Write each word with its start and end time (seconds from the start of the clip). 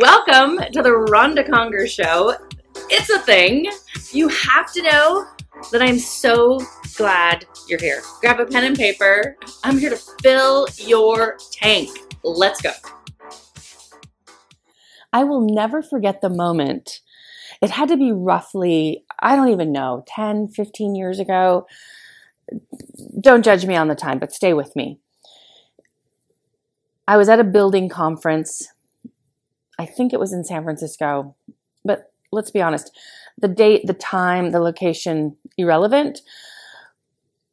Welcome 0.00 0.58
to 0.72 0.82
the 0.82 0.92
Ronda 0.92 1.42
Conger 1.42 1.86
Show. 1.86 2.34
It's 2.90 3.08
a 3.08 3.18
thing. 3.20 3.70
You 4.12 4.28
have 4.28 4.70
to 4.74 4.82
know 4.82 5.26
that 5.72 5.80
I'm 5.80 5.98
so 5.98 6.60
glad 6.96 7.46
you're 7.66 7.80
here. 7.80 8.02
Grab 8.20 8.38
a 8.38 8.44
pen 8.44 8.64
and 8.64 8.76
paper. 8.76 9.36
I'm 9.64 9.78
here 9.78 9.88
to 9.88 9.96
fill 10.20 10.66
your 10.76 11.38
tank. 11.50 12.14
Let's 12.22 12.60
go. 12.60 12.72
I 15.14 15.24
will 15.24 15.40
never 15.40 15.82
forget 15.82 16.20
the 16.20 16.28
moment. 16.28 17.00
It 17.62 17.70
had 17.70 17.88
to 17.88 17.96
be 17.96 18.12
roughly, 18.12 19.04
I 19.20 19.34
don't 19.34 19.48
even 19.48 19.72
know, 19.72 20.04
10, 20.08 20.48
15 20.48 20.94
years 20.94 21.18
ago. 21.18 21.66
Don't 23.18 23.44
judge 23.44 23.64
me 23.64 23.76
on 23.76 23.88
the 23.88 23.94
time, 23.94 24.18
but 24.18 24.32
stay 24.32 24.52
with 24.52 24.76
me. 24.76 24.98
I 27.08 27.16
was 27.16 27.30
at 27.30 27.40
a 27.40 27.44
building 27.44 27.88
conference. 27.88 28.68
I 29.78 29.86
think 29.86 30.12
it 30.12 30.20
was 30.20 30.32
in 30.32 30.44
San 30.44 30.64
Francisco, 30.64 31.34
but 31.84 32.12
let's 32.32 32.50
be 32.50 32.62
honest 32.62 32.90
the 33.38 33.48
date, 33.48 33.86
the 33.86 33.94
time, 33.94 34.50
the 34.50 34.60
location, 34.60 35.36
irrelevant. 35.58 36.20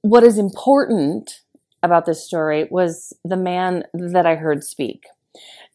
What 0.01 0.23
is 0.23 0.37
important 0.37 1.41
about 1.81 2.05
this 2.05 2.25
story 2.25 2.67
was 2.71 3.13
the 3.25 3.35
man 3.35 3.83
that 3.93 4.25
I 4.25 4.35
heard 4.35 4.63
speak. 4.63 5.05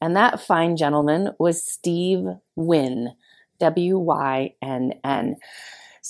And 0.01 0.17
that 0.17 0.41
fine 0.41 0.77
gentleman 0.77 1.33
was 1.39 1.63
Steve 1.63 2.25
Wynn, 2.57 3.15
W 3.59 3.99
Y 3.99 4.55
N 4.63 4.95
N. 5.05 5.37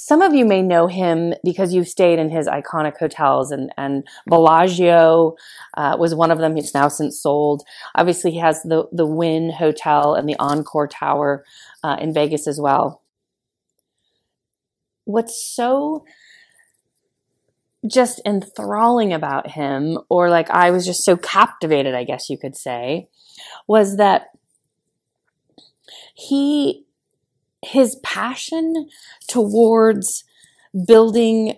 Some 0.01 0.23
of 0.23 0.33
you 0.33 0.45
may 0.45 0.63
know 0.63 0.87
him 0.87 1.35
because 1.43 1.75
you've 1.75 1.89
stayed 1.89 2.21
in 2.21 2.31
his 2.31 2.47
iconic 2.47 2.99
hotels, 2.99 3.51
and, 3.51 3.73
and 3.77 4.07
Bellagio 4.29 5.35
uh, 5.77 5.97
was 5.99 6.15
one 6.15 6.31
of 6.31 6.39
them. 6.39 6.55
He's 6.55 6.73
now 6.73 6.87
since 6.87 7.21
sold. 7.21 7.65
Obviously, 7.97 8.31
he 8.31 8.39
has 8.39 8.63
the, 8.63 8.85
the 8.93 9.05
Wynn 9.05 9.51
Hotel 9.51 10.15
and 10.15 10.29
the 10.29 10.37
Encore 10.39 10.87
Tower 10.87 11.45
uh, 11.83 11.97
in 12.01 12.15
Vegas 12.15 12.47
as 12.47 12.61
well. 12.61 13.03
What's 15.05 15.45
so 15.45 16.05
just 17.85 18.21
enthralling 18.25 19.13
about 19.13 19.51
him, 19.51 19.99
or 20.09 20.31
like 20.31 20.49
I 20.49 20.71
was 20.71 20.87
just 20.87 21.05
so 21.05 21.17
captivated, 21.17 21.97
I 21.97 22.05
guess 22.05 22.31
you 22.31 22.39
could 22.39 22.57
say, 22.57 23.09
was 23.67 23.97
that 23.97 24.29
he 26.15 26.85
his 27.63 27.97
passion 28.03 28.89
towards 29.29 30.25
building 30.87 31.57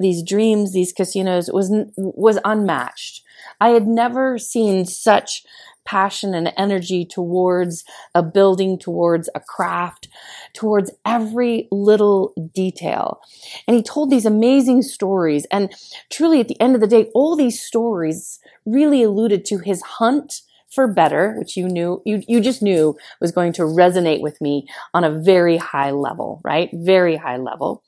these 0.00 0.22
dreams, 0.22 0.72
these 0.72 0.92
casinos 0.92 1.50
was 1.52 1.70
was 1.96 2.38
unmatched. 2.44 3.22
I 3.60 3.70
had 3.70 3.86
never 3.86 4.38
seen 4.38 4.86
such 4.86 5.44
passion 5.84 6.34
and 6.34 6.52
energy 6.56 7.04
towards 7.04 7.84
a 8.14 8.22
building, 8.22 8.78
towards 8.78 9.28
a 9.34 9.40
craft, 9.40 10.08
towards 10.54 10.90
every 11.04 11.68
little 11.70 12.32
detail. 12.54 13.20
And 13.68 13.76
he 13.76 13.82
told 13.82 14.10
these 14.10 14.26
amazing 14.26 14.82
stories. 14.82 15.46
And 15.50 15.72
truly, 16.10 16.40
at 16.40 16.48
the 16.48 16.60
end 16.60 16.74
of 16.74 16.80
the 16.80 16.86
day, 16.86 17.10
all 17.14 17.36
these 17.36 17.60
stories 17.60 18.40
really 18.64 19.02
alluded 19.02 19.44
to 19.46 19.58
his 19.58 19.82
hunt 19.82 20.40
for 20.74 20.86
better, 20.86 21.34
which 21.38 21.56
you 21.56 21.68
knew, 21.68 22.02
you, 22.04 22.22
you 22.26 22.40
just 22.40 22.62
knew 22.62 22.96
was 23.20 23.32
going 23.32 23.52
to 23.54 23.62
resonate 23.62 24.20
with 24.20 24.40
me 24.40 24.66
on 24.92 25.04
a 25.04 25.20
very 25.20 25.56
high 25.56 25.90
level, 25.90 26.40
right? 26.44 26.70
Very 26.72 27.16
high 27.16 27.36
level. 27.36 27.82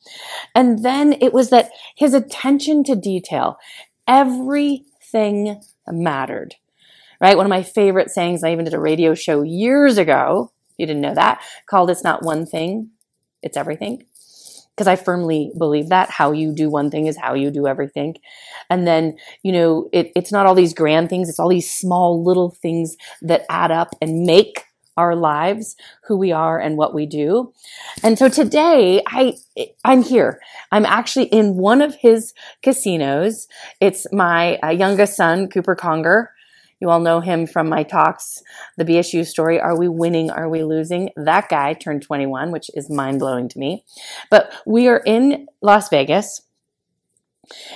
And 0.54 0.84
then 0.84 1.14
it 1.20 1.32
was 1.32 1.50
that 1.50 1.70
his 1.96 2.14
attention 2.14 2.84
to 2.84 2.96
detail, 2.96 3.58
everything 4.06 5.60
mattered, 5.88 6.54
right? 7.20 7.36
One 7.36 7.46
of 7.46 7.50
my 7.50 7.62
favorite 7.62 8.10
sayings, 8.10 8.44
I 8.44 8.52
even 8.52 8.64
did 8.64 8.74
a 8.74 8.80
radio 8.80 9.14
show 9.14 9.42
years 9.42 9.98
ago. 9.98 10.52
You 10.76 10.86
didn't 10.86 11.02
know 11.02 11.14
that 11.14 11.42
called 11.66 11.90
It's 11.90 12.04
Not 12.04 12.22
One 12.22 12.46
Thing, 12.46 12.90
It's 13.42 13.56
Everything 13.56 14.04
because 14.76 14.86
I 14.86 14.96
firmly 14.96 15.52
believe 15.56 15.88
that 15.88 16.10
how 16.10 16.32
you 16.32 16.52
do 16.52 16.68
one 16.68 16.90
thing 16.90 17.06
is 17.06 17.16
how 17.16 17.32
you 17.32 17.50
do 17.50 17.66
everything. 17.66 18.16
And 18.68 18.86
then, 18.86 19.16
you 19.42 19.52
know, 19.52 19.88
it, 19.90 20.12
it's 20.14 20.30
not 20.30 20.44
all 20.44 20.54
these 20.54 20.74
grand 20.74 21.08
things. 21.08 21.30
It's 21.30 21.38
all 21.40 21.48
these 21.48 21.72
small 21.72 22.22
little 22.22 22.50
things 22.50 22.96
that 23.22 23.46
add 23.48 23.70
up 23.70 23.94
and 24.02 24.24
make 24.24 24.64
our 24.98 25.14
lives 25.14 25.76
who 26.04 26.16
we 26.16 26.32
are 26.32 26.58
and 26.58 26.76
what 26.76 26.94
we 26.94 27.06
do. 27.06 27.52
And 28.02 28.18
so 28.18 28.28
today 28.28 29.02
I, 29.06 29.34
I'm 29.84 30.02
here. 30.02 30.40
I'm 30.72 30.86
actually 30.86 31.26
in 31.26 31.56
one 31.56 31.82
of 31.82 31.94
his 31.94 32.34
casinos. 32.62 33.48
It's 33.80 34.06
my 34.12 34.56
uh, 34.58 34.70
youngest 34.70 35.16
son, 35.16 35.48
Cooper 35.48 35.74
Conger. 35.74 36.30
You 36.80 36.90
all 36.90 37.00
know 37.00 37.20
him 37.20 37.46
from 37.46 37.68
my 37.68 37.82
talks, 37.82 38.42
the 38.76 38.84
BSU 38.84 39.26
story. 39.26 39.58
Are 39.58 39.78
we 39.78 39.88
winning? 39.88 40.30
Are 40.30 40.48
we 40.48 40.62
losing? 40.62 41.10
That 41.16 41.48
guy 41.48 41.72
turned 41.72 42.02
21, 42.02 42.52
which 42.52 42.70
is 42.74 42.90
mind 42.90 43.20
blowing 43.20 43.48
to 43.48 43.58
me. 43.58 43.84
But 44.30 44.52
we 44.66 44.88
are 44.88 45.02
in 45.06 45.46
Las 45.62 45.88
Vegas. 45.88 46.42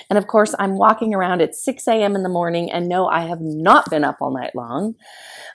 And 0.09 0.19
of 0.19 0.27
course, 0.27 0.55
I'm 0.59 0.77
walking 0.77 1.15
around 1.15 1.43
at 1.43 1.55
6 1.55 1.87
a.m. 1.89 2.17
in 2.17 2.23
the 2.23 2.29
morning, 2.29 2.71
and 2.71 2.89
no, 2.89 3.07
I 3.07 3.21
have 3.21 3.41
not 3.41 3.89
been 3.91 4.05
up 4.05 4.19
all 4.21 4.33
night 4.33 4.55
long. 4.55 4.95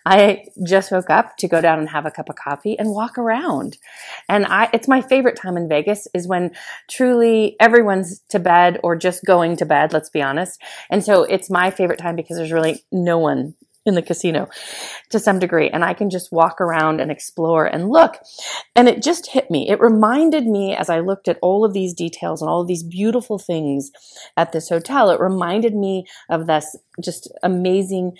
I 0.05 0.45
just 0.63 0.91
woke 0.91 1.09
up 1.09 1.37
to 1.37 1.47
go 1.47 1.61
down 1.61 1.79
and 1.79 1.89
have 1.89 2.05
a 2.05 2.11
cup 2.11 2.29
of 2.29 2.35
coffee 2.35 2.77
and 2.77 2.91
walk 2.91 3.17
around. 3.17 3.77
And 4.29 4.45
I, 4.45 4.69
it's 4.71 4.87
my 4.87 5.01
favorite 5.01 5.35
time 5.35 5.57
in 5.57 5.67
Vegas 5.67 6.07
is 6.13 6.27
when 6.27 6.51
truly 6.89 7.55
everyone's 7.59 8.19
to 8.29 8.39
bed 8.39 8.79
or 8.83 8.95
just 8.95 9.25
going 9.25 9.55
to 9.57 9.65
bed, 9.65 9.93
let's 9.93 10.09
be 10.09 10.21
honest. 10.21 10.61
And 10.89 11.03
so 11.03 11.23
it's 11.23 11.49
my 11.49 11.71
favorite 11.71 11.99
time 11.99 12.15
because 12.15 12.37
there's 12.37 12.51
really 12.51 12.83
no 12.91 13.17
one 13.17 13.55
in 13.85 13.95
the 13.95 14.01
casino 14.01 14.47
to 15.09 15.19
some 15.19 15.39
degree. 15.39 15.69
And 15.69 15.83
I 15.85 15.93
can 15.93 16.09
just 16.09 16.31
walk 16.31 16.59
around 16.59 16.99
and 16.99 17.11
explore 17.11 17.65
and 17.65 17.89
look. 17.89 18.17
And 18.75 18.87
it 18.87 19.03
just 19.03 19.27
hit 19.27 19.51
me. 19.51 19.69
It 19.69 19.79
reminded 19.79 20.45
me 20.47 20.75
as 20.75 20.89
I 20.89 20.99
looked 20.99 21.27
at 21.27 21.39
all 21.41 21.63
of 21.63 21.73
these 21.73 21.93
details 21.93 22.41
and 22.41 22.49
all 22.49 22.61
of 22.61 22.67
these 22.67 22.83
beautiful 22.83 23.37
things 23.37 23.91
at 24.35 24.51
this 24.51 24.69
hotel, 24.69 25.09
it 25.11 25.19
reminded 25.19 25.75
me 25.75 26.05
of 26.29 26.47
this 26.47 26.75
just 27.01 27.31
amazing 27.43 28.13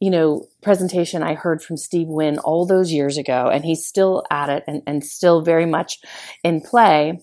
you 0.00 0.10
know, 0.10 0.46
presentation 0.62 1.22
I 1.22 1.34
heard 1.34 1.60
from 1.60 1.76
Steve 1.76 2.06
Wynn 2.06 2.38
all 2.38 2.66
those 2.66 2.92
years 2.92 3.18
ago, 3.18 3.48
and 3.52 3.64
he's 3.64 3.84
still 3.84 4.22
at 4.30 4.48
it 4.48 4.62
and, 4.68 4.82
and 4.86 5.04
still 5.04 5.42
very 5.42 5.66
much 5.66 5.98
in 6.44 6.60
play. 6.60 7.20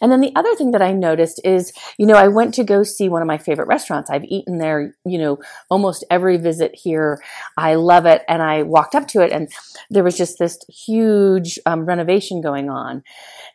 And 0.00 0.12
then 0.12 0.20
the 0.20 0.32
other 0.36 0.54
thing 0.54 0.70
that 0.72 0.82
I 0.82 0.92
noticed 0.92 1.40
is, 1.44 1.72
you 1.98 2.06
know, 2.06 2.14
I 2.14 2.28
went 2.28 2.54
to 2.54 2.64
go 2.64 2.82
see 2.82 3.08
one 3.08 3.22
of 3.22 3.28
my 3.28 3.38
favorite 3.38 3.68
restaurants. 3.68 4.10
I've 4.10 4.24
eaten 4.24 4.58
there, 4.58 4.94
you 5.04 5.18
know, 5.18 5.38
almost 5.68 6.04
every 6.10 6.36
visit 6.36 6.74
here. 6.74 7.22
I 7.56 7.74
love 7.74 8.06
it. 8.06 8.22
And 8.28 8.42
I 8.42 8.62
walked 8.62 8.94
up 8.94 9.08
to 9.08 9.20
it 9.20 9.32
and 9.32 9.48
there 9.90 10.04
was 10.04 10.16
just 10.16 10.38
this 10.38 10.58
huge 10.68 11.58
um, 11.66 11.86
renovation 11.86 12.40
going 12.40 12.70
on. 12.70 13.02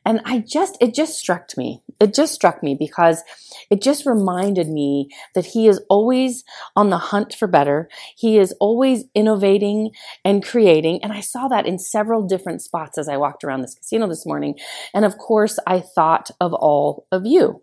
And 0.06 0.22
I 0.25 0.40
just, 0.40 0.78
it 0.81 0.94
just 0.94 1.18
struck 1.18 1.58
me. 1.58 1.81
It 2.00 2.13
just 2.13 2.34
struck 2.34 2.62
me 2.62 2.75
because 2.78 3.24
it 3.69 3.81
just 3.81 4.06
reminded 4.06 4.68
me 4.68 5.09
that 5.36 5.46
he 5.46 5.68
is 5.68 5.81
always 5.90 6.44
on 6.75 6.90
the 6.90 6.97
hunt 6.97 7.34
for 7.34 7.47
better. 7.47 7.90
He 8.16 8.38
is 8.38 8.53
always 8.59 9.06
innovating 9.16 9.92
and 10.25 10.44
creating. 10.44 11.02
And 11.03 11.13
I 11.13 11.22
saw 11.22 11.47
that 11.47 11.66
in 11.66 11.80
several 11.80 12.28
different 12.28 12.62
spots 12.62 12.97
as 12.97 13.08
I 13.08 13.18
walked 13.18 13.44
around 13.44 13.62
this 13.62 13.75
casino 13.75 14.08
this 14.08 14.25
morning. 14.25 14.56
And 14.94 15.06
of 15.06 15.18
course, 15.18 15.59
I 15.66 15.80
thought 15.96 16.31
of 16.40 16.54
all 16.54 17.08
of 17.12 17.26
you. 17.26 17.62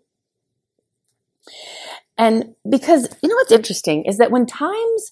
And 2.17 2.55
because, 2.69 3.09
you 3.23 3.29
know 3.29 3.35
what's 3.35 3.51
interesting 3.51 4.05
is 4.05 4.17
that 4.17 4.31
when 4.31 4.45
times 4.45 5.11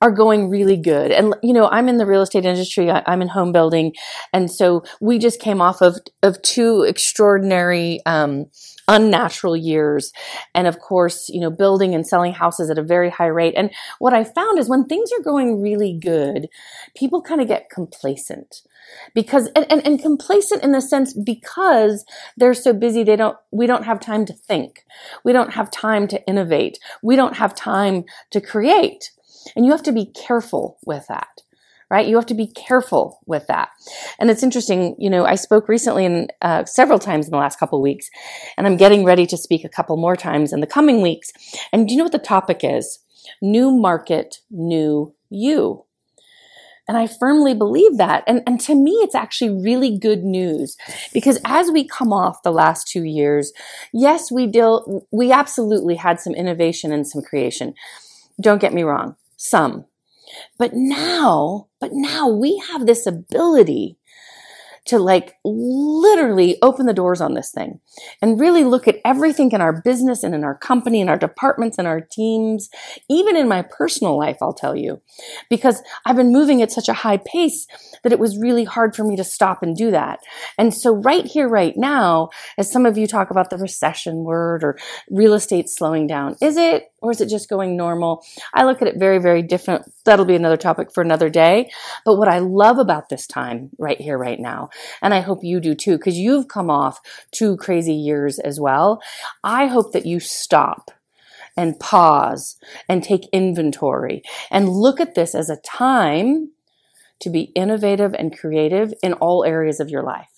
are 0.00 0.10
going 0.10 0.48
really 0.48 0.76
good. 0.76 1.10
And 1.10 1.34
you 1.42 1.52
know, 1.52 1.68
I'm 1.68 1.88
in 1.88 1.98
the 1.98 2.06
real 2.06 2.22
estate 2.22 2.44
industry. 2.44 2.90
I, 2.90 3.02
am 3.06 3.22
in 3.22 3.28
home 3.28 3.52
building, 3.52 3.92
and 4.32 4.50
so 4.50 4.84
we 5.00 5.18
just 5.18 5.40
came 5.40 5.60
off 5.60 5.80
of 5.80 5.98
of 6.22 6.40
two 6.42 6.82
extraordinary. 6.82 8.00
Um, 8.06 8.46
unnatural 8.86 9.56
years 9.56 10.12
and 10.54 10.66
of 10.66 10.78
course 10.78 11.30
you 11.30 11.40
know 11.40 11.50
building 11.50 11.94
and 11.94 12.06
selling 12.06 12.34
houses 12.34 12.68
at 12.68 12.78
a 12.78 12.82
very 12.82 13.08
high 13.08 13.26
rate 13.26 13.54
and 13.56 13.70
what 13.98 14.12
i 14.12 14.22
found 14.22 14.58
is 14.58 14.68
when 14.68 14.84
things 14.84 15.10
are 15.12 15.22
going 15.22 15.62
really 15.62 15.98
good 15.98 16.48
people 16.94 17.22
kind 17.22 17.40
of 17.40 17.48
get 17.48 17.70
complacent 17.70 18.60
because 19.14 19.48
and, 19.56 19.66
and, 19.70 19.86
and 19.86 20.02
complacent 20.02 20.62
in 20.62 20.72
the 20.72 20.82
sense 20.82 21.14
because 21.14 22.04
they're 22.36 22.54
so 22.54 22.74
busy 22.74 23.02
they 23.02 23.16
don't 23.16 23.38
we 23.50 23.66
don't 23.66 23.84
have 23.84 24.00
time 24.00 24.26
to 24.26 24.34
think 24.34 24.84
we 25.24 25.32
don't 25.32 25.54
have 25.54 25.70
time 25.70 26.06
to 26.06 26.22
innovate 26.26 26.78
we 27.02 27.16
don't 27.16 27.36
have 27.36 27.54
time 27.54 28.04
to 28.30 28.40
create 28.40 29.12
and 29.54 29.64
you 29.64 29.72
have 29.72 29.82
to 29.84 29.92
be 29.92 30.06
careful 30.06 30.78
with 30.84 31.06
that 31.08 31.40
right? 31.90 32.08
You 32.08 32.16
have 32.16 32.26
to 32.26 32.34
be 32.34 32.48
careful 32.48 33.20
with 33.26 33.46
that. 33.46 33.68
And 34.18 34.30
it's 34.30 34.42
interesting, 34.42 34.96
you 34.98 35.10
know, 35.10 35.24
I 35.24 35.34
spoke 35.34 35.68
recently 35.68 36.04
and 36.04 36.32
uh, 36.42 36.64
several 36.64 36.98
times 36.98 37.26
in 37.26 37.30
the 37.30 37.38
last 37.38 37.58
couple 37.58 37.80
weeks, 37.80 38.08
and 38.56 38.66
I'm 38.66 38.76
getting 38.76 39.04
ready 39.04 39.26
to 39.26 39.36
speak 39.36 39.64
a 39.64 39.68
couple 39.68 39.96
more 39.96 40.16
times 40.16 40.52
in 40.52 40.60
the 40.60 40.66
coming 40.66 41.02
weeks. 41.02 41.30
And 41.72 41.86
do 41.86 41.94
you 41.94 41.98
know 41.98 42.04
what 42.04 42.12
the 42.12 42.18
topic 42.18 42.60
is? 42.62 43.00
New 43.40 43.70
market, 43.70 44.38
new 44.50 45.14
you. 45.30 45.84
And 46.86 46.98
I 46.98 47.06
firmly 47.06 47.54
believe 47.54 47.96
that. 47.96 48.24
And, 48.26 48.42
and 48.46 48.60
to 48.62 48.74
me, 48.74 48.90
it's 49.02 49.14
actually 49.14 49.62
really 49.62 49.96
good 49.96 50.22
news 50.22 50.76
because 51.14 51.38
as 51.44 51.70
we 51.70 51.86
come 51.86 52.12
off 52.12 52.42
the 52.42 52.52
last 52.52 52.88
two 52.88 53.04
years, 53.04 53.52
yes, 53.92 54.30
we 54.30 54.46
deal, 54.46 55.06
we 55.10 55.32
absolutely 55.32 55.94
had 55.94 56.20
some 56.20 56.34
innovation 56.34 56.92
and 56.92 57.06
some 57.06 57.22
creation. 57.22 57.74
Don't 58.40 58.60
get 58.60 58.74
me 58.74 58.82
wrong 58.82 59.16
some. 59.36 59.86
But 60.58 60.72
now, 60.74 61.68
but 61.80 61.90
now 61.92 62.28
we 62.28 62.62
have 62.68 62.86
this 62.86 63.06
ability 63.06 63.98
to 64.86 64.98
like 64.98 65.36
literally 65.44 66.58
open 66.62 66.86
the 66.86 66.92
doors 66.92 67.20
on 67.20 67.34
this 67.34 67.50
thing 67.50 67.80
and 68.20 68.38
really 68.38 68.64
look 68.64 68.86
at 68.86 69.00
everything 69.04 69.50
in 69.52 69.60
our 69.60 69.80
business 69.82 70.22
and 70.22 70.34
in 70.34 70.44
our 70.44 70.56
company 70.56 71.00
and 71.00 71.08
our 71.08 71.16
departments 71.16 71.78
and 71.78 71.88
our 71.88 72.00
teams, 72.00 72.68
even 73.08 73.36
in 73.36 73.48
my 73.48 73.62
personal 73.62 74.18
life, 74.18 74.36
I'll 74.42 74.52
tell 74.52 74.76
you, 74.76 75.00
because 75.48 75.82
I've 76.04 76.16
been 76.16 76.32
moving 76.32 76.60
at 76.60 76.72
such 76.72 76.88
a 76.88 76.92
high 76.92 77.18
pace 77.18 77.66
that 78.02 78.12
it 78.12 78.18
was 78.18 78.38
really 78.38 78.64
hard 78.64 78.94
for 78.94 79.04
me 79.04 79.16
to 79.16 79.24
stop 79.24 79.62
and 79.62 79.76
do 79.76 79.90
that. 79.90 80.20
And 80.58 80.74
so 80.74 80.94
right 80.94 81.24
here, 81.24 81.48
right 81.48 81.76
now, 81.76 82.28
as 82.58 82.70
some 82.70 82.84
of 82.84 82.98
you 82.98 83.06
talk 83.06 83.30
about 83.30 83.50
the 83.50 83.58
recession 83.58 84.24
word 84.24 84.62
or 84.62 84.78
real 85.10 85.34
estate 85.34 85.70
slowing 85.70 86.06
down, 86.06 86.36
is 86.42 86.56
it 86.56 86.90
or 87.00 87.10
is 87.10 87.20
it 87.20 87.28
just 87.28 87.48
going 87.48 87.76
normal? 87.76 88.24
I 88.52 88.64
look 88.64 88.82
at 88.82 88.88
it 88.88 88.98
very, 88.98 89.18
very 89.18 89.42
different. 89.42 89.84
That'll 90.04 90.24
be 90.24 90.36
another 90.36 90.56
topic 90.56 90.92
for 90.92 91.02
another 91.02 91.30
day. 91.30 91.70
But 92.04 92.16
what 92.16 92.28
I 92.28 92.38
love 92.38 92.78
about 92.78 93.08
this 93.08 93.26
time 93.26 93.70
right 93.78 94.00
here, 94.00 94.18
right 94.18 94.38
now, 94.38 94.68
and 95.00 95.14
I 95.14 95.20
hope 95.20 95.40
you 95.42 95.60
do 95.60 95.74
too, 95.74 95.96
because 95.96 96.18
you've 96.18 96.48
come 96.48 96.70
off 96.70 97.00
two 97.30 97.56
crazy 97.56 97.94
years 97.94 98.38
as 98.38 98.60
well. 98.60 99.00
I 99.42 99.66
hope 99.66 99.92
that 99.92 100.06
you 100.06 100.20
stop 100.20 100.90
and 101.56 101.78
pause 101.78 102.56
and 102.88 103.02
take 103.02 103.28
inventory 103.32 104.22
and 104.50 104.68
look 104.68 105.00
at 105.00 105.14
this 105.14 105.34
as 105.34 105.48
a 105.48 105.60
time 105.60 106.50
to 107.20 107.30
be 107.30 107.52
innovative 107.54 108.12
and 108.14 108.36
creative 108.36 108.92
in 109.02 109.12
all 109.14 109.44
areas 109.44 109.80
of 109.80 109.88
your 109.88 110.02
life 110.02 110.33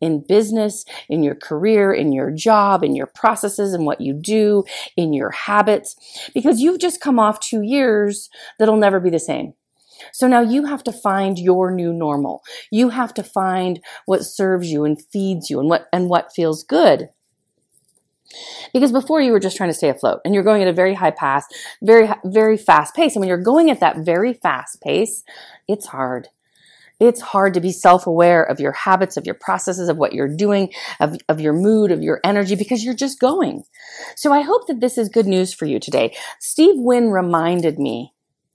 in 0.00 0.24
business, 0.26 0.84
in 1.08 1.22
your 1.22 1.34
career, 1.34 1.92
in 1.92 2.12
your 2.12 2.30
job, 2.30 2.82
in 2.82 2.94
your 2.94 3.06
processes 3.06 3.74
and 3.74 3.86
what 3.86 4.00
you 4.00 4.12
do, 4.12 4.64
in 4.96 5.12
your 5.12 5.30
habits, 5.30 5.96
because 6.34 6.60
you've 6.60 6.80
just 6.80 7.00
come 7.00 7.18
off 7.18 7.40
two 7.40 7.62
years 7.62 8.28
that'll 8.58 8.76
never 8.76 9.00
be 9.00 9.10
the 9.10 9.18
same. 9.18 9.54
So 10.12 10.26
now 10.26 10.40
you 10.40 10.66
have 10.66 10.84
to 10.84 10.92
find 10.92 11.38
your 11.38 11.70
new 11.70 11.92
normal. 11.92 12.42
You 12.70 12.90
have 12.90 13.14
to 13.14 13.22
find 13.22 13.80
what 14.06 14.24
serves 14.24 14.70
you 14.70 14.84
and 14.84 15.00
feeds 15.00 15.50
you 15.50 15.60
and 15.60 15.68
what, 15.68 15.86
and 15.92 16.08
what 16.08 16.32
feels 16.34 16.62
good. 16.62 17.08
Because 18.72 18.90
before 18.90 19.20
you 19.20 19.30
were 19.30 19.40
just 19.40 19.56
trying 19.56 19.70
to 19.70 19.74
stay 19.74 19.88
afloat 19.88 20.20
and 20.24 20.34
you're 20.34 20.42
going 20.42 20.62
at 20.62 20.68
a 20.68 20.72
very 20.72 20.94
high 20.94 21.12
pace, 21.12 21.44
very, 21.82 22.08
very 22.24 22.56
fast 22.56 22.94
pace. 22.94 23.14
And 23.14 23.20
when 23.20 23.28
you're 23.28 23.38
going 23.38 23.70
at 23.70 23.80
that 23.80 23.98
very 23.98 24.32
fast 24.32 24.80
pace, 24.80 25.22
it's 25.68 25.86
hard 25.86 26.28
it's 27.00 27.20
hard 27.20 27.54
to 27.54 27.60
be 27.60 27.72
self-aware 27.72 28.42
of 28.44 28.60
your 28.60 28.72
habits, 28.72 29.16
of 29.16 29.26
your 29.26 29.34
processes, 29.34 29.88
of 29.88 29.96
what 29.96 30.12
you're 30.12 30.34
doing, 30.34 30.72
of, 31.00 31.16
of 31.28 31.40
your 31.40 31.52
mood, 31.52 31.90
of 31.90 32.02
your 32.02 32.20
energy, 32.24 32.54
because 32.54 32.84
you're 32.84 32.94
just 32.94 33.20
going. 33.20 33.64
So 34.16 34.32
I 34.32 34.42
hope 34.42 34.66
that 34.68 34.80
this 34.80 34.96
is 34.96 35.08
good 35.08 35.26
news 35.26 35.52
for 35.52 35.66
you 35.66 35.78
today. 35.80 36.16
Steve 36.38 36.76
Wynn 36.76 37.10
reminded 37.10 37.78
me 37.78 38.12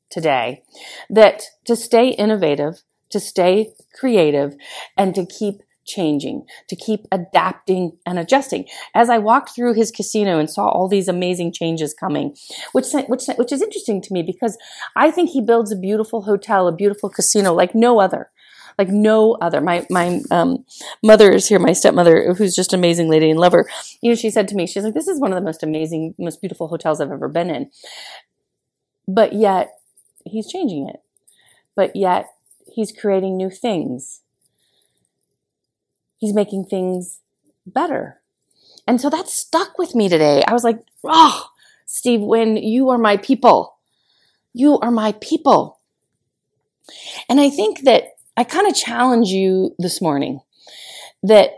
today 0.09 0.63
that 1.09 1.43
to 1.65 1.75
stay 1.75 2.09
innovative, 2.09 2.83
to 3.09 3.19
stay 3.19 3.73
creative, 3.93 4.55
and 4.97 5.13
to 5.15 5.25
keep 5.25 5.61
changing, 5.89 6.45
to 6.67 6.75
keep 6.75 7.05
adapting 7.11 7.97
and 8.05 8.17
adjusting. 8.17 8.65
As 8.95 9.09
I 9.09 9.17
walked 9.17 9.55
through 9.55 9.73
his 9.73 9.91
casino 9.91 10.39
and 10.39 10.49
saw 10.49 10.69
all 10.69 10.87
these 10.87 11.07
amazing 11.07 11.51
changes 11.51 11.93
coming, 11.93 12.35
which 12.71 12.87
which 13.07 13.25
which 13.37 13.51
is 13.51 13.61
interesting 13.61 14.01
to 14.03 14.13
me 14.13 14.23
because 14.23 14.57
I 14.95 15.11
think 15.11 15.31
he 15.31 15.41
builds 15.41 15.71
a 15.71 15.75
beautiful 15.75 16.21
hotel, 16.21 16.67
a 16.67 16.75
beautiful 16.75 17.09
casino 17.09 17.53
like 17.53 17.75
no 17.75 17.99
other. 17.99 18.29
Like 18.77 18.87
no 18.89 19.33
other. 19.41 19.59
My 19.59 19.85
my 19.89 20.21
um, 20.31 20.63
mother 21.03 21.33
is 21.33 21.49
here, 21.49 21.59
my 21.59 21.73
stepmother, 21.73 22.33
who's 22.33 22.55
just 22.55 22.71
an 22.71 22.79
amazing 22.79 23.09
lady 23.09 23.29
and 23.29 23.37
lover. 23.37 23.69
You 24.01 24.11
know, 24.11 24.15
she 24.15 24.29
said 24.29 24.47
to 24.47 24.55
me, 24.55 24.67
she's 24.67 24.85
like, 24.85 24.93
"This 24.93 25.09
is 25.09 25.19
one 25.19 25.33
of 25.33 25.35
the 25.35 25.43
most 25.43 25.63
amazing, 25.63 26.15
most 26.17 26.39
beautiful 26.39 26.69
hotels 26.69 27.01
I've 27.01 27.11
ever 27.11 27.27
been 27.27 27.49
in." 27.49 27.71
But 29.05 29.33
yet, 29.33 29.71
he's 30.23 30.47
changing 30.47 30.87
it. 30.87 31.01
But 31.75 31.93
yet, 31.93 32.27
he's 32.73 32.93
creating 32.93 33.35
new 33.35 33.49
things 33.49 34.21
he's 36.19 36.33
making 36.33 36.65
things 36.65 37.19
better. 37.65 38.21
And 38.87 39.01
so 39.01 39.09
that 39.09 39.27
stuck 39.27 39.77
with 39.77 39.95
me 39.95 40.09
today. 40.09 40.43
I 40.47 40.53
was 40.53 40.63
like, 40.63 40.79
oh, 41.03 41.49
Steve 41.85 42.21
Wynn, 42.21 42.57
you 42.57 42.89
are 42.89 42.97
my 42.97 43.17
people. 43.17 43.77
You 44.53 44.79
are 44.79 44.91
my 44.91 45.13
people. 45.13 45.79
And 47.27 47.39
I 47.39 47.49
think 47.49 47.83
that 47.83 48.03
I 48.35 48.43
kind 48.43 48.67
of 48.67 48.75
challenge 48.75 49.29
you 49.29 49.75
this 49.79 50.01
morning 50.01 50.41
that 51.23 51.51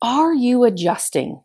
are 0.00 0.34
you 0.34 0.64
adjusting 0.64 1.42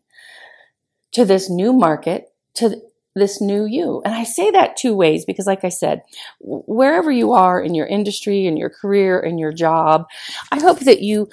to 1.14 1.26
this 1.26 1.50
new 1.50 1.74
market, 1.74 2.32
to 2.56 2.82
this 3.16 3.42
new 3.42 3.66
you. 3.66 4.02
And 4.06 4.14
I 4.14 4.24
say 4.24 4.52
that 4.52 4.78
two 4.78 4.96
ways 4.96 5.26
because, 5.26 5.48
like 5.48 5.64
I 5.64 5.70
said, 5.70 6.02
wherever 6.40 7.12
you 7.12 7.34
are 7.34 7.62
in 7.62 7.76
your 7.76 7.88
industry, 7.88 8.46
in 8.46 8.58
your 8.58 8.70
career, 8.70 9.20
in 9.20 9.38
your 9.38 9.52
job, 9.52 10.06
I 10.52 10.60
hope 10.60 10.80
that 10.82 11.02
you 11.02 11.30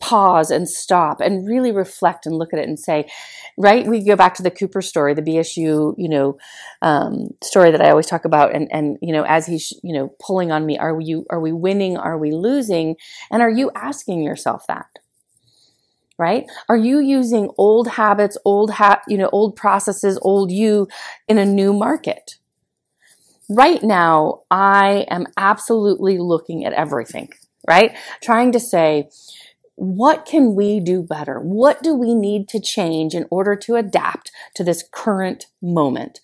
pause 0.00 0.50
and 0.52 0.68
stop 0.68 1.20
and 1.20 1.48
really 1.48 1.72
reflect 1.72 2.24
and 2.24 2.36
look 2.36 2.52
at 2.52 2.60
it 2.60 2.68
and 2.68 2.78
say, 2.78 3.10
right? 3.56 3.86
We 3.86 4.04
go 4.04 4.14
back 4.14 4.34
to 4.34 4.42
the 4.42 4.50
Cooper 4.50 4.80
story, 4.80 5.14
the 5.14 5.22
BSU, 5.22 5.94
you 5.98 6.08
know, 6.08 6.38
um, 6.82 7.30
story 7.42 7.72
that 7.72 7.80
I 7.80 7.90
always 7.90 8.06
talk 8.06 8.24
about. 8.24 8.54
And, 8.54 8.68
and, 8.72 8.98
you 9.02 9.12
know, 9.12 9.24
as 9.24 9.46
he's, 9.46 9.72
you 9.82 9.92
know, 9.92 10.14
pulling 10.24 10.52
on 10.52 10.66
me, 10.66 10.78
are 10.78 11.00
you, 11.00 11.26
are 11.30 11.40
we 11.40 11.52
winning? 11.52 11.96
Are 11.96 12.16
we 12.16 12.30
losing? 12.30 12.96
And 13.30 13.42
are 13.42 13.50
you 13.50 13.70
asking 13.74 14.22
yourself 14.22 14.66
that? 14.68 14.86
Right? 16.18 16.46
Are 16.68 16.76
you 16.76 16.98
using 17.00 17.50
old 17.56 17.88
habits, 17.88 18.36
old 18.44 18.72
ha- 18.72 19.02
you 19.08 19.16
know, 19.16 19.28
old 19.32 19.56
processes, 19.56 20.18
old 20.22 20.50
you 20.50 20.88
in 21.28 21.38
a 21.38 21.46
new 21.46 21.72
market? 21.72 22.36
Right 23.48 23.82
now, 23.82 24.42
I 24.50 25.06
am 25.10 25.26
absolutely 25.38 26.18
looking 26.18 26.66
at 26.66 26.74
everything, 26.74 27.30
right? 27.66 27.96
Trying 28.22 28.52
to 28.52 28.60
say, 28.60 29.08
what 29.78 30.26
can 30.26 30.56
we 30.56 30.80
do 30.80 31.02
better? 31.02 31.38
What 31.38 31.82
do 31.84 31.94
we 31.94 32.12
need 32.14 32.48
to 32.48 32.60
change 32.60 33.14
in 33.14 33.26
order 33.30 33.54
to 33.56 33.76
adapt 33.76 34.32
to 34.54 34.64
this 34.64 34.84
current 34.92 35.46
moment? 35.62 36.20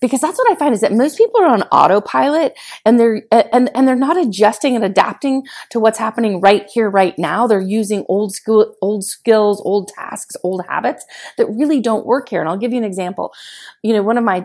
because 0.00 0.20
that's 0.20 0.36
what 0.36 0.50
I 0.50 0.56
find 0.56 0.74
is 0.74 0.80
that 0.80 0.92
most 0.92 1.16
people 1.16 1.40
are 1.40 1.46
on 1.46 1.62
autopilot 1.62 2.58
and 2.84 2.98
they're 2.98 3.22
and 3.30 3.70
and 3.72 3.86
they're 3.86 3.94
not 3.94 4.18
adjusting 4.18 4.74
and 4.74 4.84
adapting 4.84 5.46
to 5.70 5.78
what's 5.78 5.98
happening 5.98 6.40
right 6.40 6.68
here 6.68 6.90
right 6.90 7.16
now. 7.18 7.46
They're 7.46 7.60
using 7.60 8.04
old 8.08 8.34
school 8.34 8.74
old 8.82 9.04
skills, 9.04 9.62
old 9.64 9.88
tasks, 9.88 10.36
old 10.42 10.66
habits 10.68 11.06
that 11.38 11.46
really 11.46 11.80
don't 11.80 12.04
work 12.04 12.28
here. 12.28 12.40
And 12.40 12.50
I'll 12.50 12.56
give 12.56 12.72
you 12.72 12.78
an 12.78 12.84
example. 12.84 13.32
You 13.82 13.94
know, 13.94 14.02
one 14.02 14.18
of 14.18 14.24
my 14.24 14.44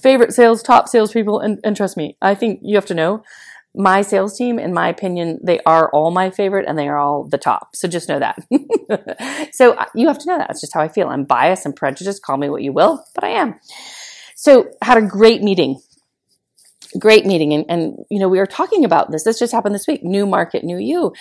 favorite 0.00 0.32
sales 0.32 0.62
top 0.62 0.88
salespeople, 0.88 1.40
and, 1.40 1.60
and 1.62 1.76
trust 1.76 1.98
me, 1.98 2.16
I 2.22 2.34
think 2.34 2.60
you 2.62 2.74
have 2.76 2.86
to 2.86 2.94
know 2.94 3.22
my 3.74 4.02
sales 4.02 4.36
team, 4.36 4.58
in 4.58 4.72
my 4.72 4.88
opinion, 4.88 5.40
they 5.42 5.58
are 5.66 5.90
all 5.90 6.10
my 6.12 6.30
favorite 6.30 6.66
and 6.68 6.78
they 6.78 6.86
are 6.88 6.96
all 6.96 7.24
the 7.24 7.38
top. 7.38 7.74
So 7.74 7.88
just 7.88 8.08
know 8.08 8.20
that. 8.20 9.50
so 9.52 9.72
uh, 9.72 9.86
you 9.94 10.06
have 10.06 10.18
to 10.18 10.28
know 10.28 10.38
that. 10.38 10.48
That's 10.48 10.60
just 10.60 10.72
how 10.72 10.80
I 10.80 10.88
feel. 10.88 11.08
I'm 11.08 11.24
biased 11.24 11.66
and 11.66 11.74
prejudiced. 11.74 12.22
Call 12.22 12.36
me 12.36 12.48
what 12.48 12.62
you 12.62 12.72
will, 12.72 13.04
but 13.14 13.24
I 13.24 13.30
am. 13.30 13.58
So 14.36 14.70
had 14.80 14.98
a 14.98 15.02
great 15.02 15.42
meeting. 15.42 15.80
Great 16.98 17.26
meeting. 17.26 17.52
And, 17.52 17.64
and, 17.68 17.98
you 18.10 18.20
know, 18.20 18.28
we 18.28 18.38
were 18.38 18.46
talking 18.46 18.84
about 18.84 19.10
this. 19.10 19.24
This 19.24 19.40
just 19.40 19.52
happened 19.52 19.74
this 19.74 19.88
week. 19.88 20.04
New 20.04 20.24
market, 20.24 20.62
new 20.62 20.78
you. 20.78 21.12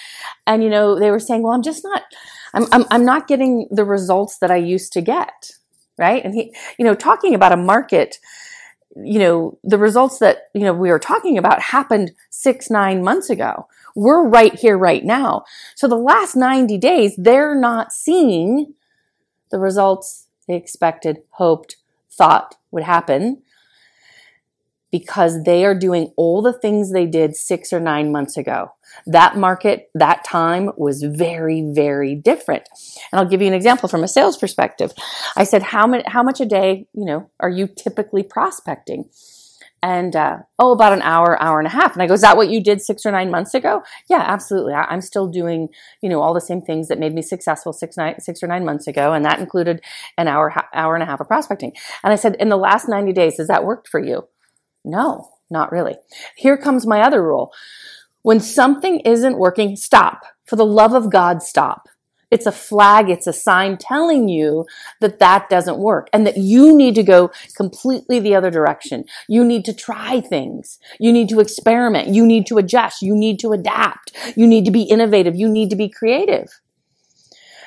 And, 0.46 0.64
you 0.64 0.70
know, 0.70 1.00
they 1.00 1.10
were 1.10 1.20
saying, 1.20 1.42
well, 1.42 1.54
I'm 1.54 1.64
just 1.64 1.84
not, 1.84 2.04
I'm, 2.54 2.68
I'm, 2.72 2.86
I'm 2.92 3.06
not 3.06 3.28
getting 3.28 3.68
the 3.72 3.84
results 3.84 4.38
that 4.40 4.52
I 4.52 4.58
used 4.58 4.94
to 4.94 5.02
get. 5.02 5.52
Right. 5.98 6.24
And 6.24 6.36
he, 6.36 6.56
you 6.78 6.86
know, 6.86 6.94
talking 6.94 7.34
about 7.34 7.52
a 7.52 7.58
market, 7.58 8.18
you 8.96 9.20
know, 9.20 9.58
the 9.64 9.78
results 9.78 10.20
that, 10.20 10.50
you 10.54 10.62
know, 10.62 10.74
we 10.74 10.90
were 10.90 11.00
talking 11.00 11.38
about 11.38 11.62
happened 11.62 12.12
six, 12.30 12.70
nine 12.70 13.04
months 13.04 13.30
ago. 13.30 13.68
We're 13.96 14.28
right 14.28 14.54
here, 14.54 14.78
right 14.78 15.04
now. 15.04 15.46
So 15.76 15.88
the 15.88 15.96
last 15.96 16.36
90 16.36 16.78
days, 16.78 17.16
they're 17.18 17.56
not 17.56 17.92
seeing 17.94 18.74
the 19.52 19.60
results 19.60 20.28
they 20.48 20.56
expected, 20.56 21.24
hoped, 21.32 21.78
thought 22.12 22.56
would 22.72 22.84
happen 22.84 23.42
because 24.94 25.42
they 25.44 25.66
are 25.66 25.74
doing 25.74 26.14
all 26.18 26.44
the 26.44 26.54
things 26.54 26.92
they 26.92 27.08
did 27.08 27.36
six 27.36 27.74
or 27.74 27.80
nine 27.80 28.12
months 28.12 28.38
ago. 28.38 28.68
That 29.08 29.36
market, 29.36 29.90
that 29.96 30.24
time 30.24 30.70
was 30.78 31.02
very, 31.02 31.64
very 31.74 32.14
different. 32.14 32.70
And 33.12 33.20
I'll 33.20 33.28
give 33.28 33.42
you 33.42 33.48
an 33.48 33.56
example 33.56 33.90
from 33.90 34.04
a 34.04 34.08
sales 34.08 34.38
perspective. 34.38 34.94
I 35.36 35.46
said, 35.46 35.64
how 35.64 35.88
much, 35.88 36.04
how 36.06 36.22
much 36.22 36.40
a 36.42 36.46
day, 36.46 36.86
you 36.94 37.06
know, 37.06 37.32
are 37.40 37.50
you 37.50 37.68
typically 37.68 38.22
prospecting? 38.22 39.10
and 39.84 40.16
uh, 40.16 40.38
oh, 40.60 40.72
about 40.72 40.94
an 40.94 41.02
hour, 41.02 41.40
hour 41.44 41.60
and 41.60 41.68
a 41.68 41.70
half. 41.70 41.92
And 41.92 42.02
I 42.02 42.08
go, 42.08 42.14
is 42.14 42.22
that 42.22 42.38
what 42.38 42.48
you 42.48 42.64
did 42.64 42.80
six 42.80 43.06
or 43.06 43.12
nine 43.12 43.30
months 43.30 43.54
ago? 43.54 43.84
Yeah, 44.10 44.22
absolutely. 44.26 44.72
I, 44.72 44.94
am 44.94 45.02
still 45.02 45.28
doing, 45.28 45.68
you 46.02 46.08
know, 46.08 46.22
all 46.22 46.34
the 46.34 46.40
same 46.40 46.62
things 46.62 46.88
that 46.88 47.00
made 47.00 47.14
me 47.14 47.22
successful 47.22 47.74
six, 47.74 47.98
nine, 47.98 48.18
six 48.22 48.42
or 48.42 48.48
nine 48.48 48.64
months 48.64 48.88
ago, 48.88 49.12
and 49.12 49.26
that 49.26 49.40
included 49.40 49.82
an 50.18 50.30
hour, 50.30 50.54
hour 50.74 50.96
and 50.96 51.04
a 51.04 51.06
half 51.06 51.20
of 51.20 51.28
prospecting. 51.28 51.74
And 52.02 52.14
I 52.14 52.16
said, 52.16 52.38
in 52.40 52.48
the 52.48 52.56
last 52.56 52.88
90 52.88 53.12
days, 53.12 53.36
has 53.40 53.50
that 53.50 53.66
worked 53.66 53.90
for 53.90 54.00
you? 54.00 54.26
No, 54.84 55.30
not 55.50 55.72
really. 55.72 55.96
Here 56.36 56.58
comes 56.58 56.86
my 56.86 57.02
other 57.02 57.24
rule. 57.24 57.52
When 58.22 58.40
something 58.40 59.00
isn't 59.02 59.38
working, 59.38 59.76
stop. 59.76 60.24
For 60.46 60.56
the 60.56 60.66
love 60.66 60.94
of 60.94 61.12
God, 61.12 61.42
stop. 61.42 61.88
It's 62.34 62.48
a 62.48 62.52
flag, 62.52 63.12
it's 63.12 63.28
a 63.28 63.32
sign 63.32 63.78
telling 63.78 64.28
you 64.28 64.66
that 65.02 65.20
that 65.20 65.50
doesn't 65.50 65.78
work 65.78 66.10
and 66.12 66.26
that 66.26 66.36
you 66.36 66.76
need 66.76 66.96
to 66.96 67.04
go 67.04 67.30
completely 67.56 68.20
the 68.20 68.34
other 68.34 68.50
direction. 68.50 69.06
You 69.30 69.46
need 69.46 69.66
to 69.66 69.74
try 69.74 70.20
things. 70.20 70.80
You 71.00 71.14
need 71.14 71.30
to 71.30 71.40
experiment. 71.40 72.08
You 72.08 72.26
need 72.26 72.48
to 72.48 72.58
adjust. 72.58 73.04
You 73.04 73.16
need 73.16 73.40
to 73.42 73.54
adapt. 73.54 74.14
You 74.36 74.48
need 74.48 74.66
to 74.66 74.72
be 74.72 74.82
innovative. 74.82 75.36
You 75.36 75.48
need 75.48 75.70
to 75.70 75.76
be 75.76 75.90
creative. 75.90 76.60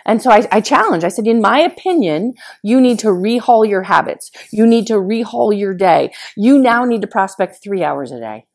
And 0.06 0.22
so 0.22 0.30
I, 0.30 0.46
I 0.50 0.60
challenge, 0.60 1.04
I 1.04 1.08
said, 1.08 1.26
in 1.26 1.40
my 1.42 1.58
opinion, 1.58 2.34
you 2.62 2.80
need 2.80 3.00
to 3.00 3.08
rehaul 3.08 3.68
your 3.68 3.82
habits. 3.82 4.30
You 4.52 4.66
need 4.66 4.86
to 4.86 4.94
rehaul 4.94 5.56
your 5.56 5.74
day. 5.74 6.12
You 6.36 6.58
now 6.58 6.84
need 6.84 7.02
to 7.02 7.08
prospect 7.08 7.62
three 7.62 7.82
hours 7.82 8.12
a 8.12 8.20
day. 8.20 8.46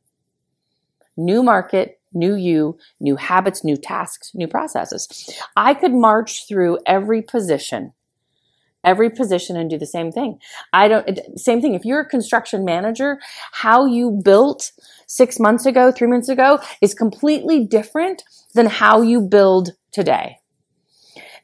New 1.18 1.44
market, 1.44 2.00
new 2.14 2.36
you, 2.36 2.78
new 3.00 3.18
habits, 3.18 3.64
new 3.64 3.76
tasks, 3.76 4.32
new 4.34 4.48
processes. 4.48 5.30
I 5.56 5.74
could 5.74 5.94
march 5.94 6.48
through 6.48 6.80
every 6.86 7.22
position, 7.22 7.94
every 8.84 9.10
position 9.10 9.58
and 9.58 9.70
do 9.70 9.78
the 9.78 9.86
same 9.86 10.12
thing. 10.12 10.40
I 10.72 10.88
don't, 10.88 11.38
same 11.38 11.62
thing. 11.62 11.76
If 11.76 11.84
you're 11.84 12.02
a 12.02 12.10
construction 12.10 12.64
manager, 12.64 13.20
how 13.52 13.86
you 13.86 14.22
built 14.24 14.72
six 15.06 15.38
months 15.38 15.66
ago, 15.66 15.92
three 15.92 16.08
months 16.08 16.30
ago 16.30 16.60
is 16.80 16.94
completely 16.94 17.66
different 17.66 18.24
than 18.54 18.68
how 18.68 19.02
you 19.02 19.20
build 19.20 19.72
today. 19.92 20.38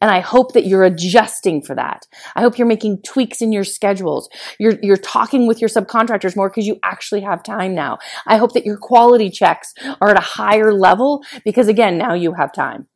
And 0.01 0.11
I 0.11 0.19
hope 0.19 0.53
that 0.53 0.65
you're 0.65 0.83
adjusting 0.83 1.61
for 1.61 1.75
that. 1.75 2.05
I 2.35 2.41
hope 2.41 2.57
you're 2.57 2.67
making 2.67 3.01
tweaks 3.01 3.41
in 3.41 3.51
your 3.51 3.63
schedules. 3.63 4.29
You're, 4.59 4.77
you're 4.81 4.97
talking 4.97 5.47
with 5.47 5.59
your 5.59 5.69
subcontractors 5.69 6.35
more 6.35 6.49
because 6.49 6.67
you 6.67 6.79
actually 6.83 7.21
have 7.21 7.43
time 7.43 7.73
now. 7.73 7.97
I 8.25 8.37
hope 8.37 8.53
that 8.53 8.65
your 8.65 8.77
quality 8.77 9.29
checks 9.29 9.73
are 10.01 10.09
at 10.09 10.17
a 10.17 10.21
higher 10.21 10.73
level 10.73 11.23
because 11.43 11.67
again, 11.67 11.97
now 11.97 12.13
you 12.13 12.33
have 12.33 12.53
time. 12.53 12.87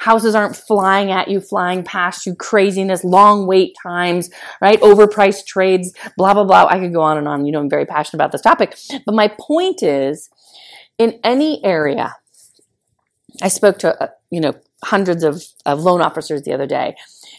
Houses 0.00 0.34
aren't 0.34 0.56
flying 0.56 1.10
at 1.10 1.28
you, 1.28 1.42
flying 1.42 1.84
past 1.84 2.24
you, 2.24 2.34
craziness, 2.34 3.04
long 3.04 3.46
wait 3.46 3.76
times, 3.82 4.30
right? 4.60 4.80
Overpriced 4.80 5.44
trades, 5.44 5.92
blah, 6.16 6.32
blah, 6.32 6.44
blah. 6.44 6.66
I 6.70 6.78
could 6.78 6.94
go 6.94 7.02
on 7.02 7.18
and 7.18 7.28
on. 7.28 7.44
You 7.44 7.52
know, 7.52 7.60
I'm 7.60 7.68
very 7.68 7.84
passionate 7.84 8.16
about 8.16 8.32
this 8.32 8.40
topic. 8.40 8.78
But 9.04 9.14
my 9.14 9.28
point 9.28 9.82
is, 9.82 10.30
in 10.96 11.20
any 11.22 11.62
area, 11.64 12.16
I 13.42 13.48
spoke 13.48 13.78
to, 13.80 14.02
uh, 14.02 14.08
you 14.30 14.40
know, 14.40 14.54
hundreds 14.84 15.22
of, 15.22 15.42
of 15.66 15.80
loan 15.80 16.00
officers 16.00 16.42
the 16.42 16.52
other 16.52 16.66
day. 16.66 16.94